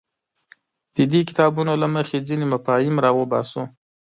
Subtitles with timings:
[0.95, 3.63] د دې کتابونو له مخې ځینې مفاهیم راوباسو.